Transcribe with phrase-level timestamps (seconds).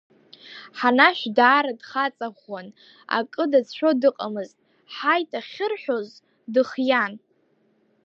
[0.77, 2.67] Ҳанашә даара дхаҵа ӷәӷәан,
[3.17, 4.57] акы дацәшәо дыҟамызт,
[4.95, 6.09] ҳаит ахьырҳәоз,
[6.53, 7.13] дыхиан.